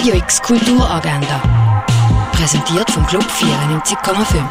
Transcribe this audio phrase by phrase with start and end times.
[0.00, 1.42] Radio X Kulturagenda.
[2.32, 4.42] Präsentiert vom Club 94,5.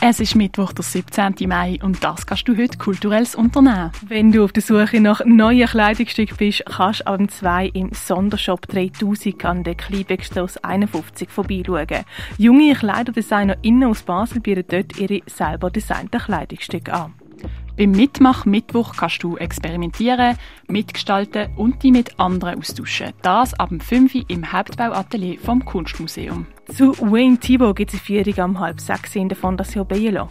[0.00, 1.34] Es ist Mittwoch, der 17.
[1.48, 3.90] Mai und das kannst du heute kulturelles unternehmen.
[4.06, 8.68] Wenn du auf der Suche nach neuen Kleidungsstücken bist, kannst du am 2 im Sondershop
[8.68, 12.04] 3000 an der Kleinbeckstrasse 51 vorbeischauen.
[12.36, 17.14] Junge KleiderdesignerInnen aus Basel bieten dort ihre selber designten Kleidungsstücke an.
[17.78, 20.36] Beim Mitmach-Mittwoch kannst du experimentieren,
[20.66, 23.12] mitgestalten und dich mit anderen austauschen.
[23.22, 26.46] Das ab dem 5 Uhr im Hauptbauatelier vom Kunstmuseum.
[26.74, 30.28] Zu Wayne Thibault gibt es eine Führung am halb sechs in der Fondation Bielo.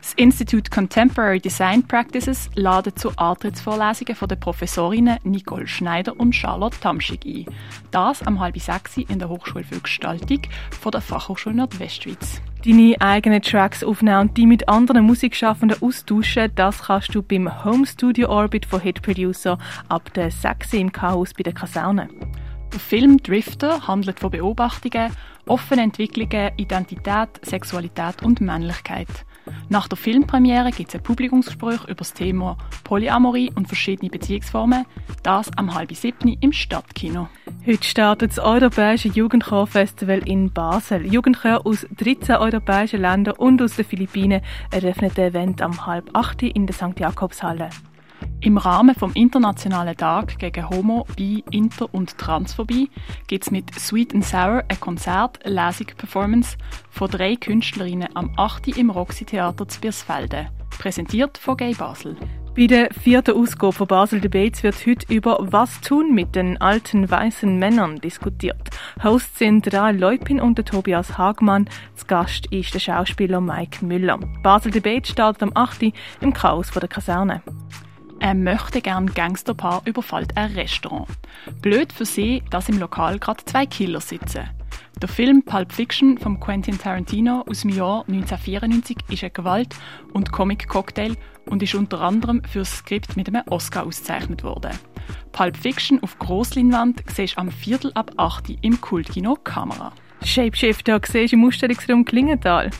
[0.00, 6.80] Das Institute Contemporary Design Practices ladet zu Antrittsvorlesungen von den Professorinnen Nicole Schneider und Charlotte
[6.80, 7.44] Tamschig ein.
[7.90, 12.40] Das am halb sechs in der Hochschule für Gestaltung von der Fachhochschule Nordwestschweiz.
[12.64, 17.86] Deine eigenen Tracks aufnehmen und die mit anderen Musikschaffenden austauschen, das kannst du beim Home
[17.86, 22.08] Studio Orbit von Hit Producer ab der 6 im Chaos bei der Kaserne.
[22.72, 25.12] Der Film Drifter handelt von Beobachtungen,
[25.46, 29.08] offenen Entwicklungen, Identität, Sexualität und Männlichkeit.
[29.68, 34.84] Nach der Filmpremiere gibt es ein Publikumsgespräch über das Thema Polyamorie und verschiedene Beziehungsformen.
[35.22, 37.28] Das am halb siebten im Stadtkino.
[37.66, 41.04] Heute startet das Europäische Jugendchorfestival in Basel.
[41.04, 46.44] Jugendchor aus 13 europäischen Ländern und aus den Philippinen eröffnet das Event am halb acht
[46.44, 46.96] in der St.
[46.96, 47.70] Jakobshalle.
[48.40, 52.88] Im Rahmen vom Internationalen Tag gegen Homo, Bi, Inter und Transphobie
[53.26, 56.56] gibt es mit Sweet and Sour ein Konzert, Lesung, Performance
[56.88, 58.78] von drei Künstlerinnen am 8.
[58.78, 60.50] im Roxy Theater zu Biersfelde.
[60.70, 62.16] Präsentiert von Gay Basel.
[62.56, 67.10] Bei der vierten Ausgabe von Basel Debates wird heute über Was tun mit den alten
[67.10, 68.70] weißen Männern diskutiert.
[69.04, 71.68] Hosts sind Rael Leupin und Tobias Hagmann.
[71.96, 74.18] Zu Gast ist der Schauspieler Mike Müller.
[74.42, 75.92] Basel Debates startet am 8.
[76.22, 77.42] im Chaos der Kaserne.
[78.20, 81.08] Ein möchte gern Gangsterpaar überfällt ein Restaurant.
[81.60, 84.48] Blöd für sie, dass im Lokal gerade zwei Killer sitzen.
[85.02, 89.76] Der Film Pulp Fiction von Quentin Tarantino aus dem Jahr 1994 ist ein Gewalt-
[90.14, 91.16] und Comic-Cocktail
[91.50, 94.70] und ist unter anderem für das Skript mit einem Oscar ausgezeichnet worden.
[95.32, 99.92] Pulp Fiction auf Grossleinwand siehst du am Viertel ab 8 im Kultkino Kamera.
[100.24, 102.70] Shapeshifter siehst du im Ausstellungsraum Klingenthal.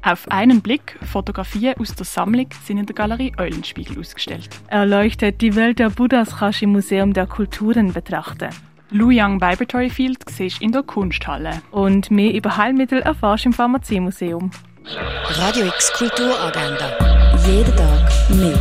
[0.00, 4.48] Auf einen Blick Fotografien aus der Sammlung sind in der Galerie Eulenspiegel ausgestellt.
[4.68, 8.48] Erleuchtet die Welt der Buddhas kannst du im Museum der Kulturen betrachten.
[8.90, 11.62] Luyang Vibratory Field siehst in der Kunsthalle.
[11.70, 14.50] Und mehr über Heilmittel erfährst du im Pharmaziemuseum.
[15.28, 16.92] Radio X Kulturagenda.
[17.46, 18.56] Jeden Tag mehr.